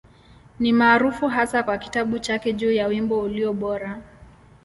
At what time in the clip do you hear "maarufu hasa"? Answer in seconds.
0.73-1.63